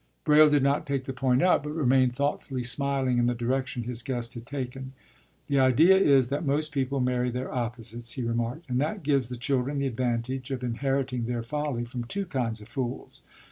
[0.25, 4.01] ”Braile did not take the point up, but remained thoughtfully smiling in the direction his
[4.01, 4.93] guest had taken.
[5.45, 9.37] “The idea is that most people marry their opposites,” he remarked, “and that gives the
[9.37, 13.21] children the advantage of inheriting their folly from two kinds of fools.